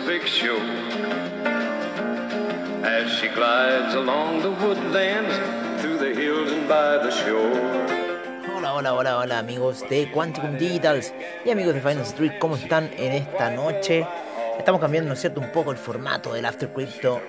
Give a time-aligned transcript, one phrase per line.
[0.00, 0.56] Pacific shore
[2.82, 5.34] as she glides along the woodlands
[5.82, 7.86] through the hills and by the shore.
[8.56, 11.12] Hola, hola, hola, hola amigos de Quantum Digitals
[11.44, 14.06] y amigos de Finance Street, ¿cómo están en esta noche?
[14.58, 17.20] Estamos cambiando, ¿no es cierto?, un poco el formato del After Crypto.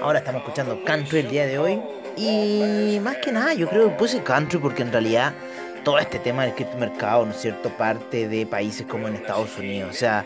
[0.00, 1.82] Ahora estamos escuchando country el día de hoy.
[2.16, 5.32] Y más que nada, yo creo que puse country porque en realidad
[5.82, 9.90] todo este tema del criptomercado, ¿no es cierto?, parte de países como en Estados Unidos.
[9.90, 10.24] O sea,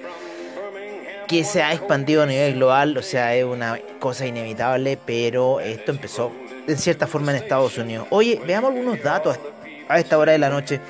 [1.26, 5.92] que se ha expandido a nivel global, o sea, es una cosa inevitable, pero esto
[5.92, 6.32] empezó
[6.66, 8.06] en cierta forma en Estados Unidos.
[8.10, 9.38] Oye, veamos algunos datos
[9.88, 10.80] a esta hora de la noche.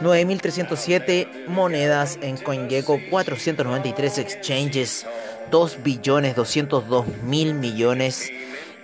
[0.00, 5.06] 9.307 monedas en CoinGecko, 493 exchanges,
[5.50, 8.30] 2 billones 202 mil millones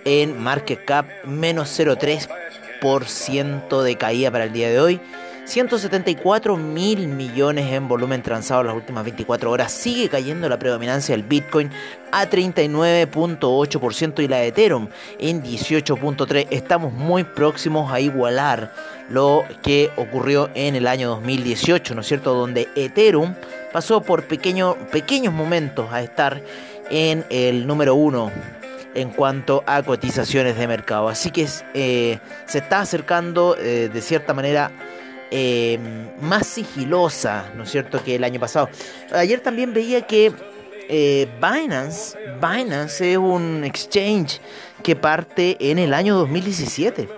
[0.05, 5.01] en market cap, menos 0,3% de caída para el día de hoy.
[5.47, 9.71] 174 mil millones en volumen transado en las últimas 24 horas.
[9.71, 11.71] Sigue cayendo la predominancia del Bitcoin
[12.11, 16.47] a 39.8% y la de Ethereum en 18.3%.
[16.49, 18.73] Estamos muy próximos a igualar
[19.09, 22.33] lo que ocurrió en el año 2018, ¿no es cierto?
[22.33, 23.33] Donde Ethereum
[23.71, 26.43] pasó por pequeños momentos a estar
[26.89, 28.31] en el número uno
[28.95, 31.07] en cuanto a cotizaciones de mercado.
[31.07, 34.71] Así que eh, se está acercando eh, de cierta manera
[35.31, 35.79] eh,
[36.21, 38.69] más sigilosa, ¿no es cierto?, que el año pasado.
[39.11, 40.33] Ayer también veía que
[40.89, 44.39] eh, Binance, Binance es un exchange
[44.83, 47.09] que parte en el año 2017.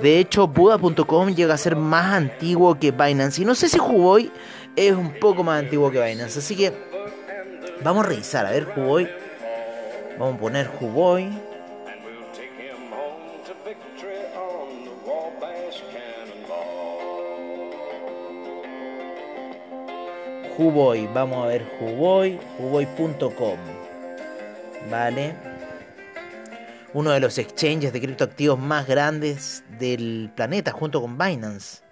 [0.00, 3.42] De hecho, Buda.com llega a ser más antiguo que Binance.
[3.42, 4.30] Y no sé si Huboy
[4.76, 6.38] es un poco más antiguo que Binance.
[6.38, 6.72] Así que
[7.82, 8.46] vamos a revisar.
[8.46, 9.08] A ver, Huboy.
[10.18, 11.47] Vamos a poner Huboy.
[20.58, 23.58] Huboy, vamos a ver Huboy, huboy.com.
[24.90, 25.36] Vale.
[26.94, 31.82] Uno de los exchanges de criptoactivos más grandes del planeta junto con Binance.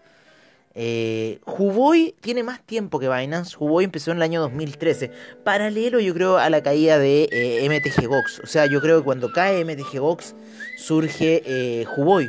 [0.74, 3.56] Eh, Huboy tiene más tiempo que Binance.
[3.56, 5.12] Huboy empezó en el año 2013.
[5.44, 8.40] Paralelo, yo creo, a la caída de eh, MTG Gox.
[8.40, 10.34] O sea, yo creo que cuando cae MTG Gox
[10.76, 12.28] surge eh, Huboy.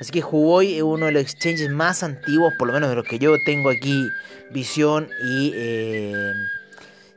[0.00, 3.04] Así que Huboy es uno de los exchanges más antiguos, por lo menos de los
[3.04, 4.08] que yo tengo aquí
[4.50, 6.32] visión y eh,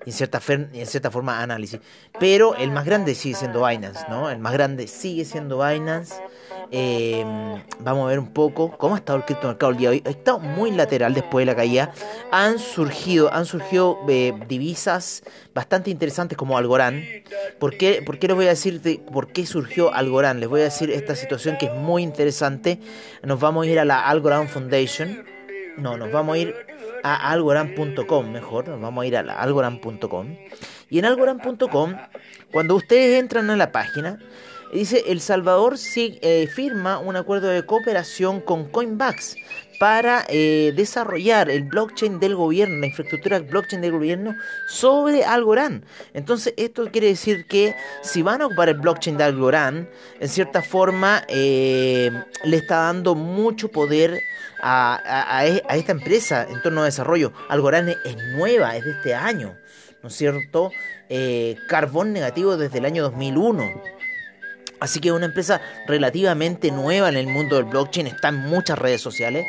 [0.06, 1.80] en, cierta en cierta forma análisis.
[2.20, 4.30] Pero el más grande sigue siendo Binance, ¿no?
[4.30, 6.16] El más grande sigue siendo Binance.
[6.74, 7.26] Eh,
[7.80, 10.04] vamos a ver un poco cómo ha estado el criptomercado el día de hoy.
[10.06, 11.92] Ha estado muy lateral después de la caída.
[12.32, 15.24] Han surgido, han surgido eh, divisas
[15.54, 17.04] bastante interesantes como Algorand.
[17.60, 20.40] ¿Por qué, ¿Por qué les voy a decir por qué surgió Algorand?
[20.40, 22.80] Les voy a decir esta situación que es muy interesante.
[23.22, 25.26] Nos vamos a ir a la Algorand Foundation.
[25.78, 26.56] No, nos vamos a ir
[27.04, 30.36] a algorand.com, mejor, nos vamos a ir a algorand.com.
[30.90, 31.96] Y en algorand.com,
[32.52, 34.20] cuando ustedes entran a la página,
[34.74, 39.38] dice El Salvador eh, firma un acuerdo de cooperación con Coinbase
[39.82, 44.36] para eh, desarrollar el blockchain del gobierno, la infraestructura blockchain del gobierno
[44.68, 45.84] sobre Algorand.
[46.14, 47.74] Entonces, esto quiere decir que
[48.04, 49.90] si van a ocupar el blockchain de Algorand,
[50.20, 52.12] en cierta forma eh,
[52.44, 54.22] le está dando mucho poder
[54.62, 55.44] a,
[55.74, 57.34] esta empresa en torno a desarrollo.
[57.50, 59.58] Algorand es nueva, es de este año,
[60.04, 60.72] ¿no es cierto?
[61.10, 63.64] Eh, carbón negativo desde el año 2001.
[64.82, 69.00] Así que una empresa relativamente nueva en el mundo del blockchain, está en muchas redes
[69.00, 69.46] sociales.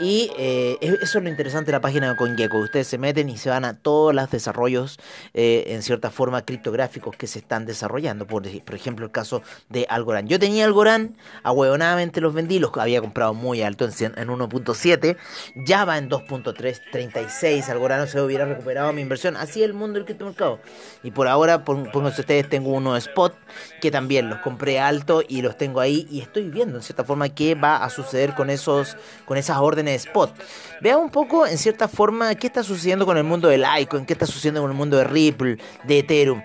[0.00, 2.58] Y eh, eso es lo interesante de la página de CoinGecko.
[2.58, 4.98] Ustedes se meten y se van a todos los desarrollos,
[5.34, 8.26] eh, en cierta forma, criptográficos que se están desarrollando.
[8.26, 10.28] Por, por ejemplo, el caso de Algorand.
[10.28, 15.16] Yo tenía Algorand, ahueonadamente los vendí, los había comprado muy alto en, en 1.7.
[15.64, 17.68] Ya va en 2.336.
[17.68, 19.36] Algorand no se hubiera recuperado mi inversión.
[19.36, 20.58] Así es el mundo del criptomercado.
[21.04, 23.36] Y por ahora, pónganse ustedes, tengo uno spot
[23.80, 26.08] que también los compré alto y los tengo ahí.
[26.10, 29.83] Y estoy viendo, en cierta forma, qué va a suceder con, esos, con esas órdenes
[29.88, 30.34] spot.
[30.80, 34.12] Vea un poco, en cierta forma, qué está sucediendo con el mundo del Icon, qué
[34.12, 36.42] está sucediendo con el mundo de Ripple, de Ethereum.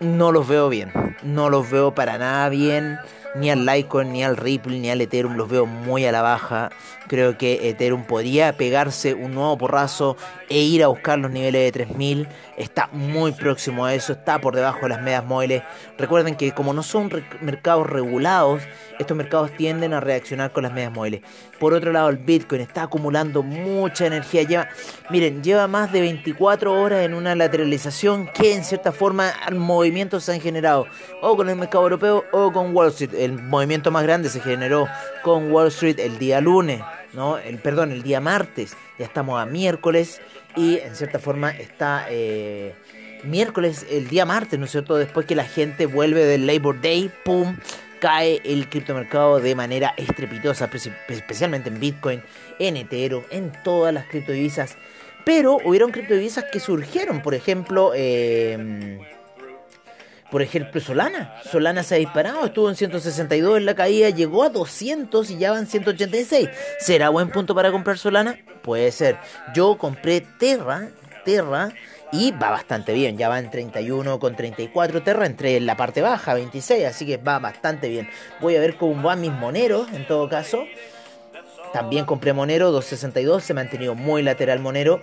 [0.00, 0.90] No los veo bien,
[1.22, 2.98] no los veo para nada bien
[3.34, 6.70] ni al Litecoin, ni al Ripple, ni al Ethereum los veo muy a la baja.
[7.06, 10.16] Creo que Ethereum podría pegarse un nuevo porrazo
[10.48, 12.28] e ir a buscar los niveles de 3000.
[12.56, 15.62] Está muy próximo a eso, está por debajo de las medias móviles.
[15.98, 18.62] Recuerden que como no son mercados regulados,
[18.98, 21.22] estos mercados tienden a reaccionar con las medias móviles.
[21.58, 24.42] Por otro lado, el Bitcoin está acumulando mucha energía.
[24.42, 24.68] Lleva,
[25.10, 30.32] miren, lleva más de 24 horas en una lateralización que en cierta forma movimientos se
[30.32, 30.86] han generado
[31.22, 34.88] o con el mercado europeo o con Wall Street el movimiento más grande se generó
[35.22, 36.80] con Wall Street el día lunes,
[37.12, 37.38] ¿no?
[37.38, 38.76] El, perdón, el día martes.
[38.98, 40.20] Ya estamos a miércoles
[40.56, 42.74] y en cierta forma está eh,
[43.24, 44.96] miércoles, el día martes, ¿no es cierto?
[44.96, 47.56] Después que la gente vuelve del Labor Day, ¡pum!
[48.00, 50.70] cae el criptomercado de manera estrepitosa,
[51.08, 52.22] especialmente en Bitcoin,
[52.58, 54.76] en Ethereum, en todas las criptodivisas.
[55.24, 58.98] Pero hubieron criptodivisas que surgieron, por ejemplo, eh,
[60.30, 61.34] por ejemplo, Solana.
[61.50, 65.50] Solana se ha disparado, estuvo en 162 en la caída, llegó a 200 y ya
[65.50, 66.48] van 186.
[66.78, 68.38] ¿Será buen punto para comprar Solana?
[68.62, 69.16] Puede ser.
[69.54, 70.90] Yo compré Terra,
[71.24, 71.72] Terra,
[72.12, 73.16] y va bastante bien.
[73.16, 77.38] Ya va en 31 con 34 Terra, entre la parte baja, 26, así que va
[77.38, 78.08] bastante bien.
[78.40, 80.64] Voy a ver cómo van mis moneros, en todo caso.
[81.72, 85.00] También compré Monero 262, se ha mantenido muy lateral Monero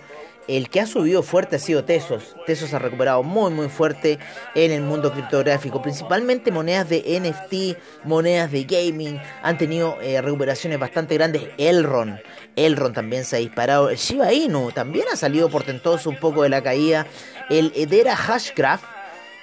[0.48, 2.34] el que ha subido fuerte ha sido Tesos.
[2.46, 4.18] Tesos ha recuperado muy muy fuerte
[4.54, 10.78] en el mundo criptográfico, principalmente monedas de NFT, monedas de gaming, han tenido eh, recuperaciones
[10.78, 11.42] bastante grandes.
[11.58, 12.18] Elron,
[12.56, 13.90] Elron también se ha disparado.
[13.90, 17.06] El Shiba Inu también ha salido portentoso un poco de la caída.
[17.50, 18.82] El Edera Hashgraph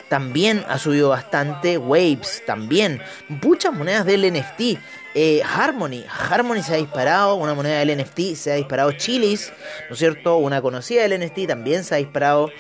[0.10, 1.78] también ha subido bastante.
[1.78, 3.02] Waves también.
[3.30, 4.80] Muchas monedas del NFT.
[5.18, 9.54] Eh, Harmony, Harmony se ha disparado, una moneda del NFT, se ha disparado Chilis,
[9.88, 10.36] ¿no es cierto?
[10.36, 12.52] Una conocida del NFT también se ha disparado.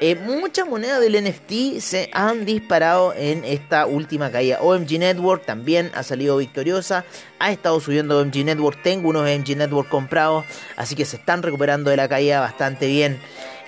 [0.00, 4.60] Eh, muchas monedas del NFT se han disparado en esta última caída.
[4.60, 7.04] OMG Network también ha salido victoriosa.
[7.40, 8.80] Ha estado subiendo OMG Network.
[8.82, 10.44] Tengo unos OMG Network comprados.
[10.76, 13.18] Así que se están recuperando de la caída bastante bien.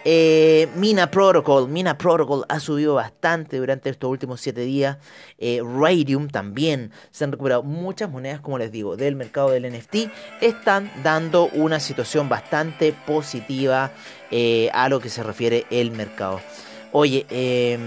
[0.08, 4.99] Eh, Mina Protocol, Mina Protocol ha subido bastante durante estos últimos 7 días.
[5.37, 10.08] Eh, Radium también se han recuperado muchas monedas, como les digo, del mercado del NFT.
[10.41, 13.91] Están dando una situación bastante positiva
[14.31, 16.41] eh, a lo que se refiere el mercado.
[16.93, 17.81] Oye, em,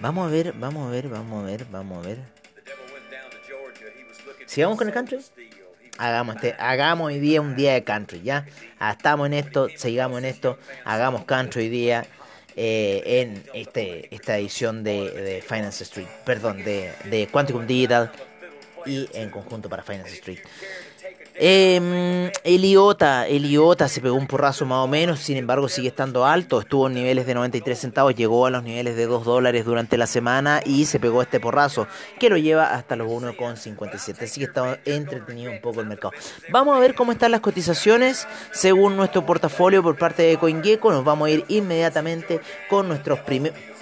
[0.00, 2.18] vamos a ver, vamos a ver, vamos a ver, vamos a ver.
[4.46, 5.18] Sigamos con el country.
[5.98, 8.46] Hagamos, este, hagamos hoy día un día de country, ¿ya?
[8.78, 12.06] Ah, estamos en esto, sigamos en esto, hagamos country hoy día
[12.54, 18.12] eh, en este, esta edición de, Finance Street, perdón, de, de Quantum Digital
[18.84, 20.40] y en conjunto para Finance Street.
[21.38, 26.60] Eh, Eliota, Eliota se pegó un porrazo más o menos, sin embargo sigue estando alto,
[26.60, 30.06] estuvo en niveles de 93 centavos, llegó a los niveles de 2 dólares durante la
[30.06, 31.86] semana y se pegó este porrazo
[32.18, 36.14] que lo lleva hasta los 1,57, así que está entretenido un poco el mercado.
[36.50, 41.04] Vamos a ver cómo están las cotizaciones según nuestro portafolio por parte de CoinGecko, nos
[41.04, 42.40] vamos a ir inmediatamente
[42.70, 43.20] con nuestros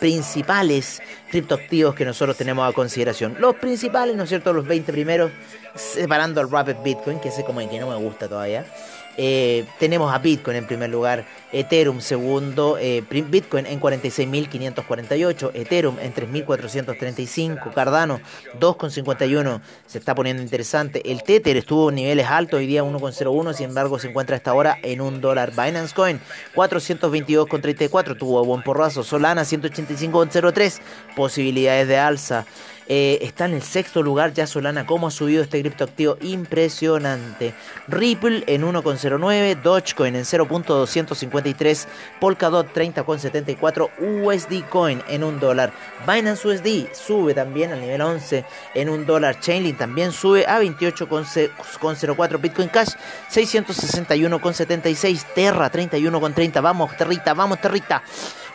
[0.05, 3.37] principales criptoactivos que nosotros tenemos a consideración.
[3.39, 4.53] Los principales, ¿no es cierto?
[4.53, 5.33] Los 20 primeros,
[5.75, 8.67] separando al Rapid Bitcoin, que ese como el que no me gusta todavía.
[9.17, 16.13] Eh, tenemos a Bitcoin en primer lugar, Ethereum segundo, eh, Bitcoin en 46.548, Ethereum en
[16.13, 18.21] 3.435, Cardano
[18.59, 21.11] 2,51, se está poniendo interesante.
[21.11, 24.79] El Tether estuvo en niveles altos, hoy día 1,01, sin embargo se encuentra hasta ahora
[24.83, 25.53] en un dólar.
[25.53, 26.21] Binance Coin
[26.55, 29.05] 422,34, tuvo buen porrazo.
[29.05, 30.81] Solana 185,03,
[31.15, 32.47] posibilidades de alza.
[32.87, 34.87] Eh, está en el sexto lugar ya Solana.
[34.87, 36.19] ¿Cómo ha subido este criptoactivo?
[36.21, 37.55] Impresionante.
[37.89, 39.63] Ripple en 1,09.
[39.63, 41.87] Dogecoin en 0.253.
[42.21, 43.91] Polkadot 30,74.
[43.99, 45.73] USD Coin en 1 dólar.
[46.07, 49.41] Binance USD sube también al nivel 11 en 1 dólar.
[49.41, 52.41] Chainlink también sube a 28,04.
[52.41, 52.91] Bitcoin Cash
[53.31, 55.25] 661,76.
[55.35, 56.61] Terra 31,30.
[56.61, 58.03] Vamos, Territa, vamos, Territa.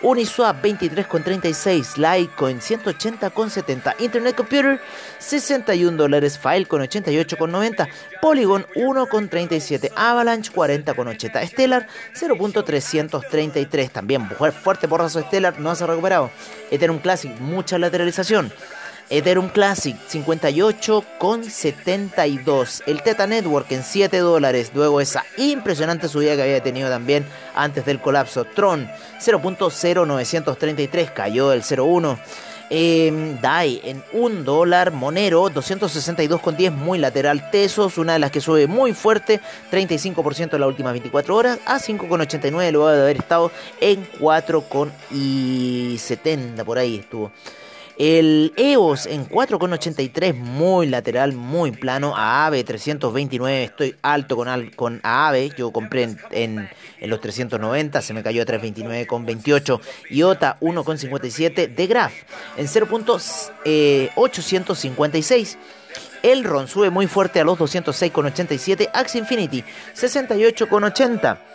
[0.01, 4.79] Uniswap 23,36, Litecoin 180,70, Internet Computer
[5.17, 7.87] 61 dólares, Filecoin 88,90,
[8.21, 14.29] Polygon 1,37, Avalanche 40,80, Stellar 0.333, también
[14.63, 16.31] fuerte porrazo Stellar, no se ha recuperado,
[16.71, 18.53] Ethereum Classic, mucha lateralización.
[19.09, 22.83] Ethereum Classic 58,72.
[22.85, 24.71] El Teta Network en 7 dólares.
[24.73, 27.25] Luego esa impresionante subida que había tenido también
[27.55, 28.45] antes del colapso.
[28.45, 28.87] Tron
[29.19, 32.19] 0.0933 cayó del 0.1.
[32.71, 38.67] Eh, DAI en 1 dólar, Monero 262,10 muy lateral, Tesos, una de las que sube
[38.67, 43.51] muy fuerte, 35% en las últimas 24 horas, a 5,89 luego de haber estado
[43.81, 47.31] en 4,70 por ahí estuvo.
[47.99, 52.13] El EOS en 4,83, muy lateral, muy plano.
[52.15, 55.51] AAVE 329, estoy alto con, con AAVE.
[55.57, 56.69] Yo compré en,
[57.01, 59.81] los 390, se me cayó a 329,28.
[60.11, 61.75] IOTA 1,57.
[61.75, 62.13] De Graph
[62.55, 65.57] en 0.856.
[66.23, 68.91] El RON sube muy fuerte a los 206,87.
[68.93, 71.48] Axie Infinity 68,80.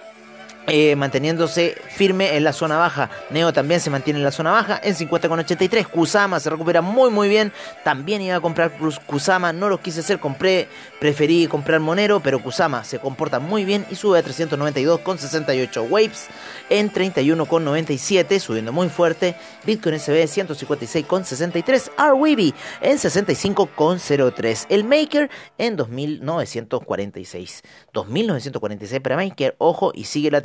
[0.66, 3.11] Eh, manteniéndose firme en la zona baja.
[3.30, 5.87] Neo también se mantiene en la zona baja en 50,83.
[5.87, 7.52] Kusama se recupera muy muy bien.
[7.83, 8.73] También iba a comprar
[9.06, 10.68] Kusama, no lo quise hacer, compré,
[11.00, 15.88] preferí comprar Monero, pero Kusama se comporta muy bien y sube a 392,68.
[15.90, 16.28] Waves
[16.71, 19.37] en 31,97, subiendo muy fuerte.
[19.64, 21.90] Bitcoin SB 156,63.
[21.97, 24.66] RWB en 65,03.
[24.68, 27.62] El Maker en 2946.
[27.92, 30.40] 2946 para Maker, ojo, y sigue la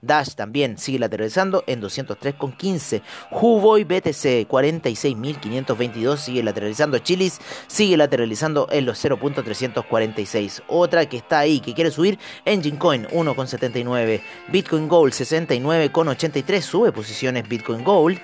[0.00, 3.02] Dash también sigue lateralizando en 203,15.
[3.30, 6.98] Huboy BTC 46.522 sigue lateralizando.
[6.98, 10.62] Chilis sigue lateralizando en los 0.346.
[10.68, 14.22] Otra que está ahí que quiere subir, Engine Coin 1,79.
[14.48, 18.18] Bitcoin Gold 69,83 sube posiciones Bitcoin Gold.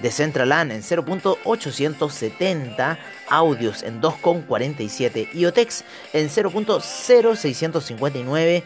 [0.00, 2.98] Decentraland en 0.870.
[3.34, 5.34] Audios en 2,47.
[5.34, 8.62] IOTEX en 0.0659.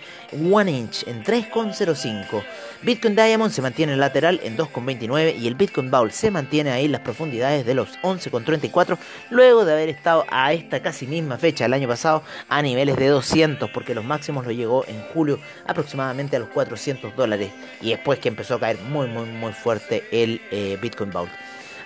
[0.51, 2.43] One Inch en 3,05.
[2.83, 6.85] Bitcoin Diamond se mantiene en lateral en 2,29 y el Bitcoin Bowl se mantiene ahí
[6.85, 8.99] en las profundidades de los 11,34
[9.31, 13.09] luego de haber estado a esta casi misma fecha el año pasado a niveles de
[13.09, 18.19] 200 porque los máximos lo llegó en julio aproximadamente a los 400 dólares y después
[18.19, 21.29] que empezó a caer muy muy muy fuerte el eh, Bitcoin Bowl.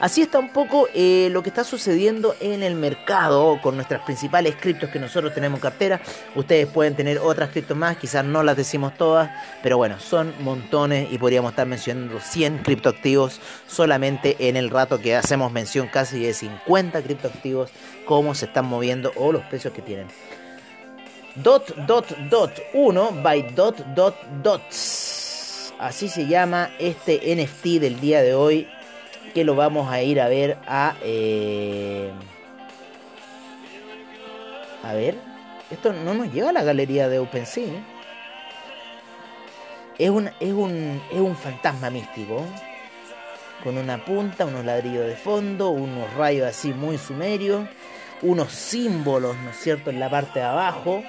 [0.03, 4.57] Así está un poco eh, lo que está sucediendo en el mercado con nuestras principales
[4.57, 6.01] criptos que nosotros tenemos en cartera.
[6.35, 9.31] Ustedes pueden tener otras criptos más, quizás no las decimos todas,
[9.63, 15.15] pero bueno, son montones y podríamos estar mencionando 100 criptoactivos solamente en el rato que
[15.15, 17.71] hacemos mención casi de 50 criptoactivos,
[18.05, 20.09] cómo se están moviendo o los precios que tienen.
[21.37, 25.73] Dot, dot, dot, 1 by dot, dot, dots.
[25.79, 28.67] Así se llama este NFT del día de hoy
[29.35, 30.95] que lo vamos a ir a ver a...
[31.03, 32.11] Eh,
[34.83, 35.17] a ver,
[35.71, 37.73] esto no nos lleva a la galería de OpenSea.
[39.99, 42.45] Es un, es, un, es un fantasma místico.
[43.63, 47.69] Con una punta, unos ladrillos de fondo, unos rayos así muy sumerios,
[48.23, 51.05] unos símbolos, ¿no es cierto?, en la parte de abajo.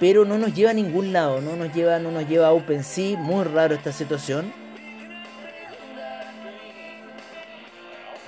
[0.00, 3.16] Pero no nos lleva a ningún lado, no nos lleva, no nos lleva a OpenSea.
[3.16, 4.52] Muy raro esta situación.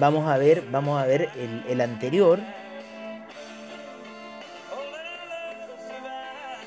[0.00, 1.28] Vamos a ver, vamos a ver
[1.68, 2.38] el, anterior.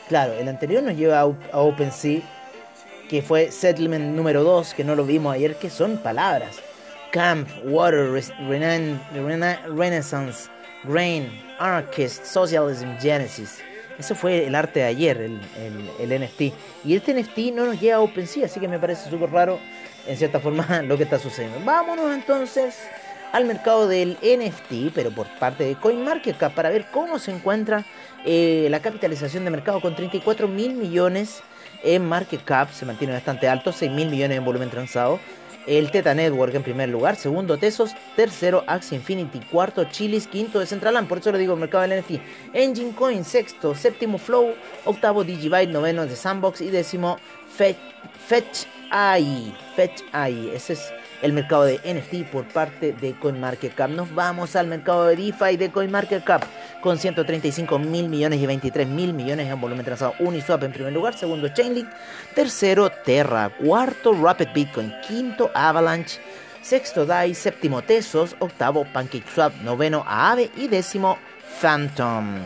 [0.07, 2.21] Claro, el anterior nos lleva a, OpenSea,
[3.09, 6.57] que fue Settlement número 2, que no lo vimos ayer, que son palabras.
[7.11, 10.47] Camp, Water, Renaissance,
[10.83, 13.61] Rain, Anarchist, Socialism, Genesis.
[13.97, 16.41] Eso fue el arte de ayer, el, el, el, NFT.
[16.85, 19.57] Y este NFT no nos lleva a OpenSea, así que me parece súper raro,
[20.05, 21.59] en cierta forma, lo que está sucediendo.
[21.65, 22.77] Vámonos entonces
[23.33, 27.83] al mercado del NFT, pero por parte de CoinMarketCap, para ver cómo se encuentra
[28.23, 31.41] eh, la capitalización de mercado con 34 mil millones
[31.83, 35.19] en market cap, se mantiene bastante alto, 6 mil millones en volumen transado.
[35.65, 40.65] El Teta Network en primer lugar, segundo Tesos, tercero Axie Infinity, cuarto Chilis, quinto de
[40.65, 42.21] Centraland, por eso le digo mercado del NFT.
[42.53, 44.53] Engine Coin, sexto, séptimo Flow,
[44.85, 47.17] octavo Digibyte, noveno de Sandbox y décimo
[47.55, 47.77] Fetch,
[48.27, 49.55] Fetch AI.
[49.75, 53.89] Fetch AI, ese es el mercado de NFT por parte de CoinMarketCap.
[53.89, 56.43] Nos vamos al mercado de DeFi de CoinMarketCap
[56.81, 60.13] con 135 mil millones y 23 mil millones en volumen transado.
[60.19, 61.87] Uniswap en primer lugar, segundo Chainlink,
[62.35, 66.19] tercero Terra, cuarto Rapid Bitcoin, quinto Avalanche.
[66.61, 71.17] Sexto DAI, séptimo Tesos, octavo PancakeSwap, noveno Aave y décimo
[71.61, 72.37] Phantom.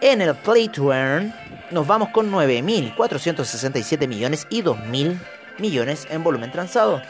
[0.00, 1.32] En el Play to Earn
[1.70, 5.18] nos vamos con 9.467 millones y 2.000
[5.58, 7.00] millones en volumen transado.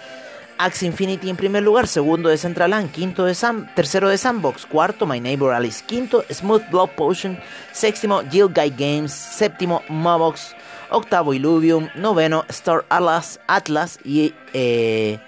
[0.59, 5.07] Axie Infinity en primer lugar, segundo de Centraland, quinto de Sam, tercero de Sandbox, cuarto
[5.07, 7.39] My Neighbor Alice, quinto Smooth Blood Potion,
[7.73, 10.55] séptimo Jill Guy Games, séptimo Mobox,
[10.91, 15.19] octavo Illuvium, noveno Star Atlas, Atlas y eh,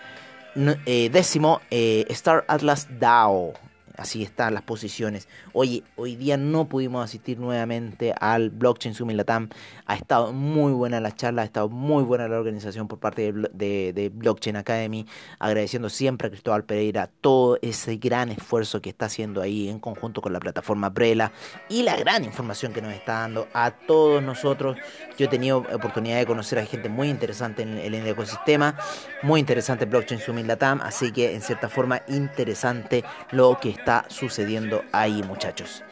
[0.86, 3.67] eh, décimo eh, Star Atlas DAO
[3.98, 5.28] así están las posiciones.
[5.52, 9.48] Oye, hoy día no pudimos asistir nuevamente al Blockchain Summit Latam.
[9.86, 14.12] Ha estado muy buena la charla, ha estado muy buena la organización por parte de,
[14.14, 15.04] Blockchain Academy.
[15.38, 20.22] Agradeciendo siempre a Cristóbal Pereira todo ese gran esfuerzo que está haciendo ahí en conjunto
[20.22, 21.32] con la plataforma Prela
[21.68, 24.76] y la gran información que nos está dando a todos nosotros.
[25.18, 28.76] Yo he tenido oportunidad de conocer a gente muy interesante en, en el ecosistema,
[29.22, 34.04] muy interesante Blockchain Summit Latam, así que en cierta forma interesante lo que está está
[34.08, 35.82] sucediendo ahí, muchachos.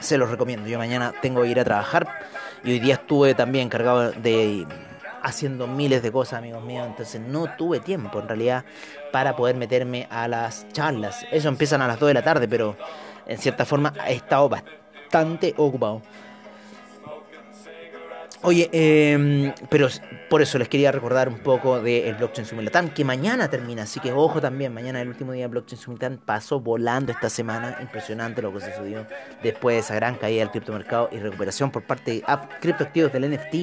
[0.00, 0.66] Se los recomiendo.
[0.66, 2.08] Yo mañana tengo que ir a trabajar
[2.64, 4.66] y hoy día estuve también cargado de
[5.22, 6.84] haciendo miles de cosas, amigos míos.
[6.84, 8.64] Entonces no tuve tiempo en realidad
[9.12, 11.24] para poder meterme a las charlas.
[11.30, 12.76] Eso empiezan a las 2 de la tarde, pero
[13.24, 16.02] en cierta forma he estado bastante ocupado.
[18.42, 19.88] Oye, eh, pero
[20.28, 24.12] por eso les quería recordar un poco del Blockchain Summit que mañana termina, así que
[24.12, 28.52] ojo también, mañana el último día de Blockchain Summit pasó volando esta semana, impresionante lo
[28.52, 29.06] que sucedió
[29.42, 32.24] después de esa gran caída del criptomercado y recuperación por parte de
[32.60, 33.54] criptoactivos del NFT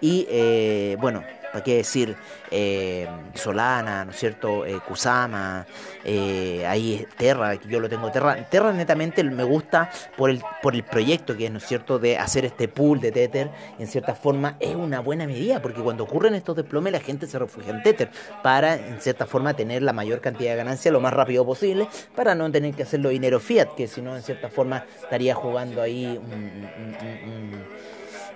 [0.00, 1.22] y eh, bueno,
[1.52, 2.16] ¿para qué decir?
[2.50, 4.66] Eh, Solana, ¿no es cierto?
[4.66, 5.66] Eh, Kusama,
[6.04, 8.36] eh, ahí Terra, yo lo tengo Terra.
[8.48, 12.18] Terra netamente me gusta por el, por el proyecto que es, ¿no es cierto?, de
[12.18, 13.50] hacer este pool de Tether.
[13.78, 17.38] En cierta forma es una buena medida, porque cuando ocurren estos desplomes la gente se
[17.38, 18.10] refugia en Tether
[18.42, 22.34] para, en cierta forma, tener la mayor cantidad de ganancia lo más rápido posible, para
[22.34, 26.20] no tener que hacerlo dinero fiat, que si no, en cierta forma, estaría jugando ahí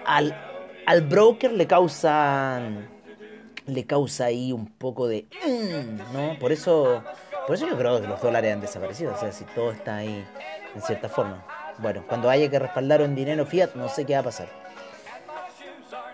[0.05, 0.37] al,
[0.87, 2.61] al broker le causa
[3.67, 5.27] le causa ahí un poco de...
[5.47, 6.39] Mm", ¿no?
[6.39, 7.03] Por eso,
[7.47, 10.25] por eso yo creo que los dólares han desaparecido, o sea, si todo está ahí
[10.75, 11.45] en cierta forma.
[11.79, 14.64] Bueno, cuando haya que respaldar un dinero fiat, no sé qué va a pasar.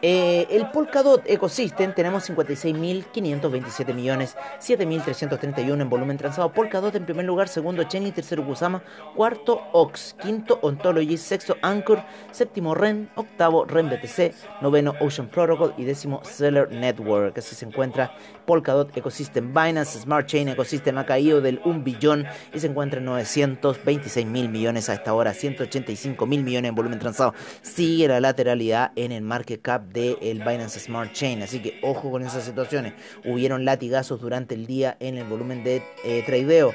[0.02, 6.52] Eh, el Polkadot Ecosystem tenemos 56.527 millones, 7.331 en volumen transado.
[6.52, 8.82] Polkadot en primer lugar, segundo Chainlink, tercero Kusama,
[9.14, 15.84] cuarto Ox, quinto Ontology, sexto Anchor, séptimo REN, octavo REN BTC, noveno Ocean Protocol y
[15.84, 17.36] décimo Seller Network.
[17.36, 18.16] Así se encuentra
[18.46, 19.52] Polkadot Ecosystem.
[19.52, 24.48] Binance Smart Chain Ecosystem ha caído del 1 billón y se encuentra en 926 mil
[24.48, 27.34] millones a esta hora, 185 mil millones en volumen transado.
[27.60, 31.42] Sigue la lateralidad en el market cap del el Binance Smart Chain.
[31.42, 32.94] Así que ojo con esas situaciones.
[33.24, 36.72] Hubieron latigazos durante el día en el volumen de eh, tradeo.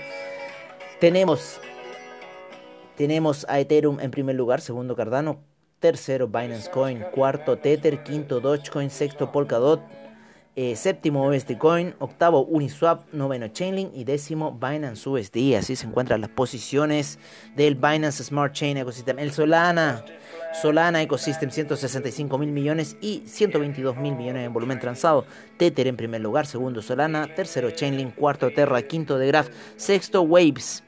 [1.00, 1.60] Tenemos,
[2.96, 5.42] tenemos a Ethereum en primer lugar, segundo Cardano,
[5.80, 9.82] tercero Binance Coin, cuarto Tether, quinto Dogecoin, sexto Polkadot,
[10.56, 15.56] eh, séptimo USD Coin, octavo Uniswap, noveno Chainlink y décimo Binance USD.
[15.58, 17.20] Así se encuentran las posiciones
[17.56, 19.20] del Binance Smart Chain Ecosystem.
[19.20, 20.06] El Solana
[20.62, 25.26] Solana Ecosystem 165 mil millones y 122 mil millones en volumen transado.
[25.58, 30.84] Tether en primer lugar, segundo Solana, tercero Chainlink, cuarto Terra, quinto de Graph, sexto Waves.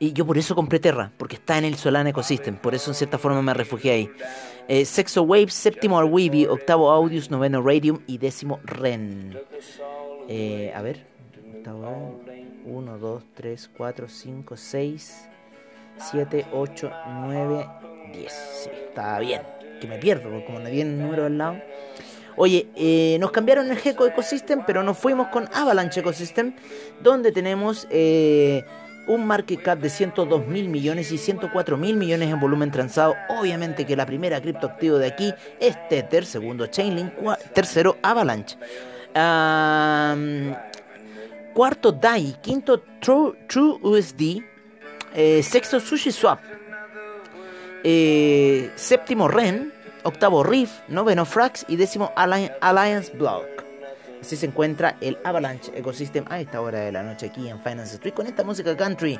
[0.00, 2.94] Y yo por eso compré Terra, porque está en el Solana Ecosystem, por eso en
[2.94, 4.10] cierta forma me refugié ahí.
[4.72, 9.36] Eh, sexto Waves, séptimo Arweavy, octavo Audius, noveno Radium y décimo Ren.
[10.28, 11.04] Eh, a ver,
[12.64, 15.28] 1, 2, 3, 4, 5, 6,
[16.12, 17.66] 7, 8, 9,
[18.12, 18.32] 10.
[18.32, 19.42] Sí, está bien.
[19.80, 21.60] Que me pierdo, porque como no viene el número al lado.
[22.36, 26.54] Oye, eh, nos cambiaron el Gecko Ecosystem, pero nos fuimos con Avalanche Ecosystem,
[27.02, 28.64] donde tenemos eh,
[29.06, 33.14] un market cap de 102 mil millones y 104 mil millones en volumen transado.
[33.28, 37.12] Obviamente que la primera criptoactivo de aquí es Tether, segundo Chainlink,
[37.52, 38.56] tercero Avalanche.
[41.54, 44.42] cuarto DAI, quinto True, True USD,
[45.14, 46.40] eh, sexto SushiSwap,
[47.82, 49.72] eh, séptimo Ren,
[50.04, 53.59] octavo Riff, noveno Frax y décimo Alliance Block.
[54.20, 57.94] Así se encuentra el Avalanche Ecosystem a esta hora de la noche aquí en Finance
[57.94, 59.18] Street con esta música country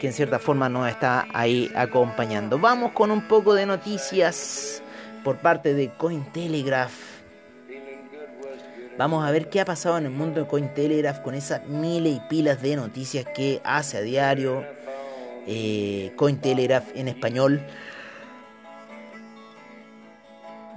[0.00, 2.58] que en cierta forma nos está ahí acompañando.
[2.58, 4.82] Vamos con un poco de noticias
[5.22, 6.92] por parte de Cointelegraph.
[8.96, 12.20] Vamos a ver qué ha pasado en el mundo de Cointelegraph con esas miles y
[12.30, 14.64] pilas de noticias que hace a diario
[15.46, 17.60] eh, Cointelegraph en español.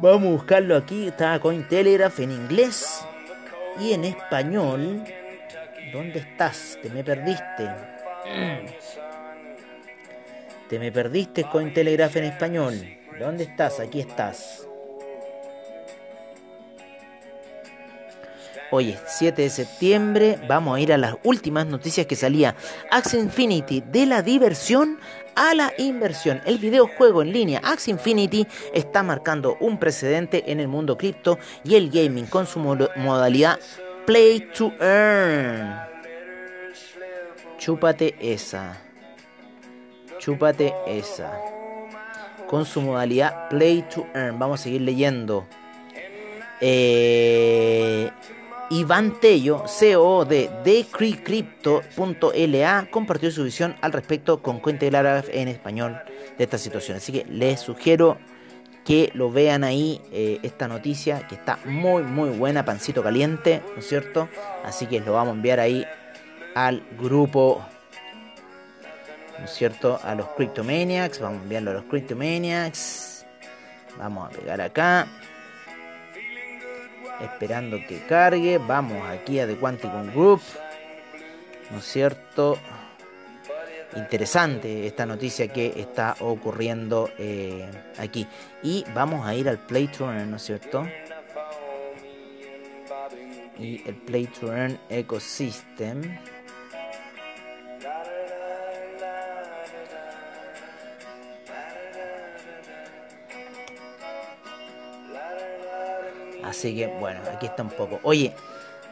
[0.02, 1.08] Vamos a buscarlo aquí.
[1.08, 3.06] Está Cointelegraph en inglés
[3.80, 5.04] y en español.
[5.92, 6.78] ¿Dónde estás?
[6.82, 7.70] Te me perdiste.
[10.70, 12.98] Te me perdiste Cointelegraph en español.
[13.20, 13.80] ¿Dónde estás?
[13.80, 14.68] Aquí estás.
[18.72, 22.56] Hoy es 7 de septiembre, vamos a ir a las últimas noticias que salía.
[22.90, 24.98] Axie Infinity, de la diversión
[25.36, 26.42] a la inversión.
[26.46, 31.76] El videojuego en línea Axie Infinity está marcando un precedente en el mundo cripto y
[31.76, 33.60] el gaming con su modalidad
[34.06, 35.76] Play to Earn.
[37.58, 38.78] Chúpate esa.
[40.20, 41.40] Chúpate esa.
[42.48, 44.38] Con su modalidad Play to Earn.
[44.38, 45.48] Vamos a seguir leyendo.
[46.60, 48.10] Eh,
[48.70, 56.02] Iván Tello, CEO de Decrycrypto.la, compartió su visión al respecto con Cointelegraph en español
[56.38, 56.98] de esta situación.
[56.98, 58.18] Así que les sugiero
[58.86, 63.80] que lo vean ahí, eh, esta noticia que está muy, muy buena, pancito caliente, ¿no
[63.80, 64.30] es cierto?
[64.64, 65.86] Así que lo vamos a enviar ahí
[66.56, 67.64] al grupo,
[69.40, 70.00] ¿no es cierto?
[70.04, 73.26] A los Cryptomaniacs, vamos a enviarlo a los Cryptomaniacs.
[73.98, 75.08] Vamos a pegar acá
[77.24, 78.58] esperando que cargue.
[78.58, 80.42] Vamos aquí a The Quanticum Group,
[81.72, 82.58] ¿no es cierto?
[83.96, 88.28] interesante esta noticia que está ocurriendo eh, aquí.
[88.62, 90.88] Y vamos a ir al Play ¿no es cierto?
[93.60, 94.30] Y el Play
[94.90, 96.02] Ecosystem.
[106.54, 108.00] Así que bueno, aquí está un poco.
[108.04, 108.36] Oye,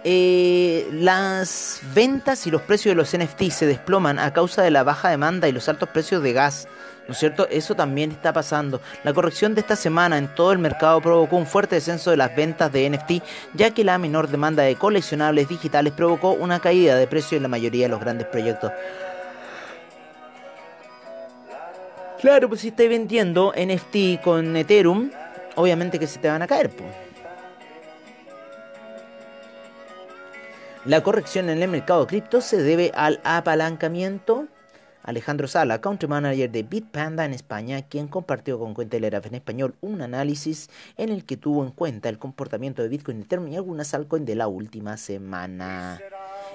[0.04, 4.82] eh, las ventas y los precios de los NFT se desploman a causa de la
[4.82, 6.68] baja demanda y los altos precios de gas.
[7.08, 7.48] ¿No es cierto?
[7.50, 8.82] Eso también está pasando.
[9.04, 12.36] La corrección de esta semana en todo el mercado provocó un fuerte descenso de las
[12.36, 17.06] ventas de NFT, ya que la menor demanda de coleccionables digitales provocó una caída de
[17.06, 18.72] precio en la mayoría de los grandes proyectos.
[22.22, 25.12] Claro, pues si estáis vendiendo NFT con Ethereum,
[25.56, 26.72] obviamente que se te van a caer.
[26.72, 27.11] Pues.
[30.86, 34.48] La corrección en el mercado cripto se debe al apalancamiento.
[35.04, 40.02] Alejandro Sala, country manager de Bitpanda en España, quien compartió con Cointelegraph en español un
[40.02, 44.26] análisis en el que tuvo en cuenta el comportamiento de Bitcoin Ethereum y algunas altcoins
[44.26, 46.00] de la última semana.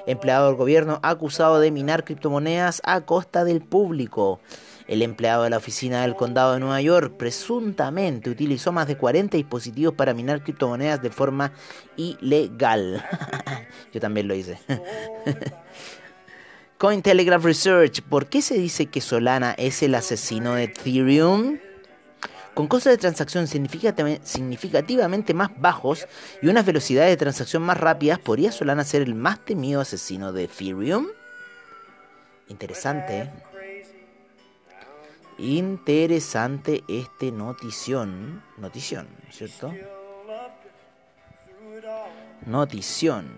[0.06, 4.40] Empleado del gobierno acusado de minar criptomonedas a costa del público.
[4.88, 9.36] El empleado de la oficina del condado de Nueva York presuntamente utilizó más de 40
[9.36, 11.52] dispositivos para minar criptomonedas de forma
[11.96, 13.04] ilegal.
[13.92, 14.58] Yo también lo hice.
[16.78, 21.58] Cointelegraph Research, ¿por qué se dice que Solana es el asesino de Ethereum?
[22.54, 26.06] Con costos de transacción significativamente más bajos
[26.40, 30.44] y unas velocidades de transacción más rápidas, ¿podría Solana ser el más temido asesino de
[30.44, 31.08] Ethereum?
[32.48, 33.18] Interesante.
[33.18, 33.55] ¿eh?
[35.38, 38.42] Interesante este notición.
[38.56, 39.74] Notición, ¿cierto?
[42.46, 43.28] Notición.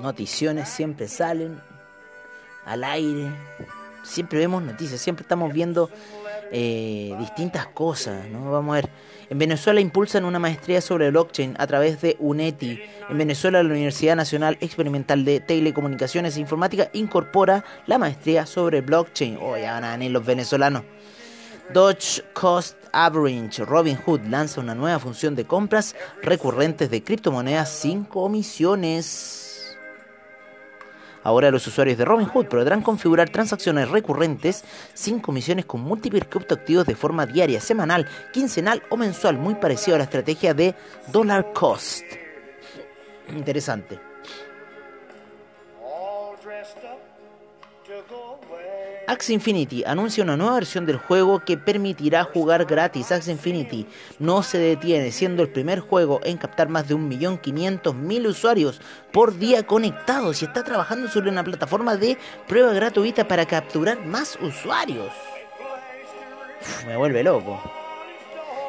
[0.00, 1.60] Noticiones siempre salen
[2.64, 3.30] al aire.
[4.02, 5.90] Siempre vemos noticias, siempre estamos viendo
[6.52, 8.50] eh, distintas cosas, ¿no?
[8.50, 8.90] Vamos a ver.
[9.28, 12.80] En Venezuela impulsan una maestría sobre blockchain a través de UNETI.
[13.08, 19.38] En Venezuela, la Universidad Nacional Experimental de Telecomunicaciones e Informática incorpora la maestría sobre blockchain.
[19.40, 20.82] Oh, ya van a venir los venezolanos.
[21.72, 29.49] Dodge Cost Average Robinhood lanza una nueva función de compras recurrentes de criptomonedas sin comisiones.
[31.22, 36.94] Ahora los usuarios de Robinhood podrán configurar transacciones recurrentes sin comisiones con múltiples criptoactivos de
[36.94, 40.74] forma diaria, semanal, quincenal o mensual, muy parecido a la estrategia de
[41.12, 42.04] Dollar Cost.
[43.28, 44.09] Interesante.
[49.10, 53.10] Axie Infinity anuncia una nueva versión del juego que permitirá jugar gratis.
[53.10, 53.84] Axie Infinity
[54.20, 59.66] no se detiene, siendo el primer juego en captar más de 1.500.000 usuarios por día
[59.66, 65.10] conectados y está trabajando sobre una plataforma de prueba gratuita para capturar más usuarios.
[66.86, 67.60] me vuelve loco.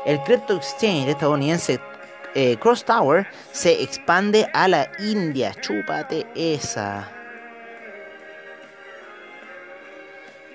[0.07, 1.79] El Crypto Exchange estadounidense
[2.33, 5.53] eh, Cross Tower se expande a la India.
[5.61, 7.20] Chúpate esa.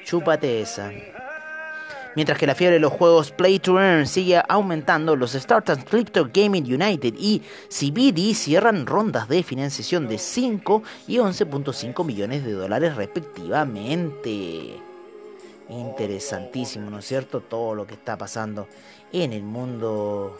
[0.07, 0.93] Chúpate esa.
[2.15, 6.31] Mientras que la fiebre de los juegos Play to Earn sigue aumentando, los startups Crypto
[6.33, 12.95] Gaming United y CBD cierran rondas de financiación de 5 y 11.5 millones de dólares
[12.95, 14.77] respectivamente.
[15.69, 17.41] Interesantísimo, ¿no es cierto?
[17.41, 18.69] Todo lo que está pasando
[19.13, 20.39] en el mundo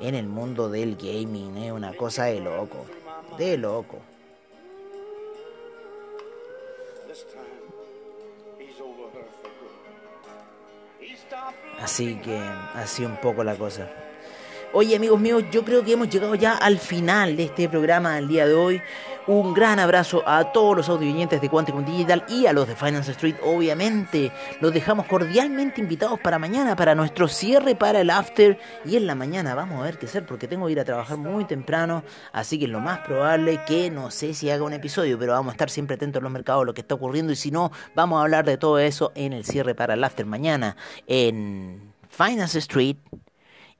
[0.00, 2.86] en el mundo del gaming, es una cosa de loco,
[3.36, 3.98] de loco.
[11.80, 12.38] Así que
[12.74, 13.88] así un poco la cosa.
[14.72, 18.28] Oye amigos míos, yo creo que hemos llegado ya al final de este programa del
[18.28, 18.82] día de hoy.
[19.28, 23.10] Un gran abrazo a todos los audioyentes de Quanticum Digital y a los de Finance
[23.10, 24.32] Street, obviamente.
[24.62, 28.58] Los dejamos cordialmente invitados para mañana, para nuestro cierre para el after.
[28.86, 31.18] Y en la mañana vamos a ver qué hacer porque tengo que ir a trabajar
[31.18, 32.04] muy temprano.
[32.32, 35.52] Así que lo más probable que no sé si haga un episodio, pero vamos a
[35.52, 37.30] estar siempre atentos a los mercados, lo que está ocurriendo.
[37.30, 40.24] Y si no, vamos a hablar de todo eso en el cierre para el after
[40.24, 40.74] mañana
[41.06, 42.96] en Finance Street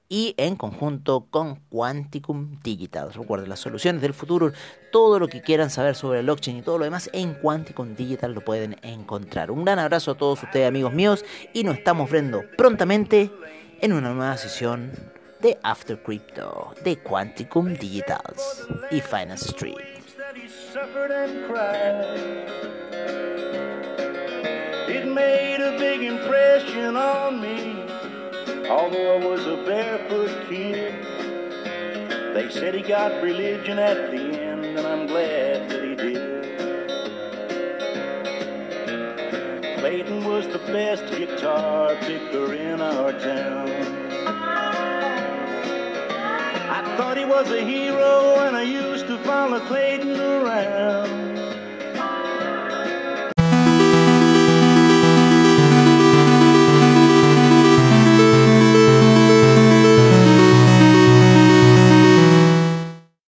[0.09, 3.13] y en conjunto con Quanticum Digital.
[3.13, 4.53] Recuerden, las soluciones del futuro,
[4.91, 8.33] todo lo que quieran saber sobre el blockchain y todo lo demás en Quanticum Digital
[8.33, 9.51] lo pueden encontrar.
[9.51, 13.31] Un gran abrazo a todos ustedes amigos míos y nos estamos viendo prontamente
[13.81, 14.93] en una nueva sesión
[15.41, 19.77] de After Crypto de Quanticum Digitals y Finance Street.
[27.41, 27.78] It.
[28.71, 30.93] Although I was a barefoot kid,
[32.35, 36.59] they said he got religion at the end, and I'm glad that he did.
[39.79, 43.71] Clayton was the best guitar picker in our town.
[46.71, 51.18] I thought he was a hero, and I used to follow Clayton around.